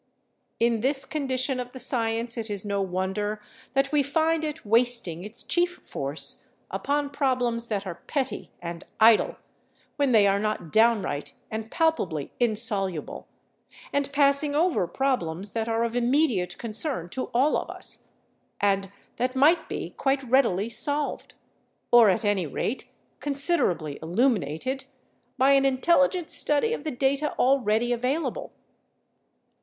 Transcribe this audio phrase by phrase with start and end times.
[0.59, 3.39] In this condition of the science it is no wonder
[3.73, 9.35] that we find it wasting its chief force upon problems that are petty and idle
[9.97, 13.27] when they are not downright and palpably insoluble,
[13.93, 18.05] and passing over problems that are of immediate concern to all of us,
[18.59, 21.35] and that might be quite readily solved,
[21.91, 22.89] or, at any rate,
[23.19, 24.85] considerably illuminated,
[25.37, 28.51] by an intelligent study of the data already available.